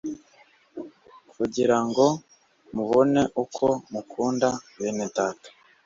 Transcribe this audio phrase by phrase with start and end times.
[1.33, 2.05] kugira ngo
[2.75, 5.49] mubone uko mukunda bene Data